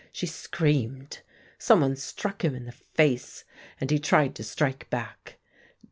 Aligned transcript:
She 0.11 0.25
screamed. 0.25 1.19
Someone 1.59 1.95
struck 1.95 2.43
him 2.43 2.55
in 2.55 2.65
the 2.65 2.71
face, 2.71 3.43
and 3.79 3.91
he 3.91 3.99
tried 3.99 4.33
to 4.33 4.43
strike 4.43 4.89
back. 4.89 5.37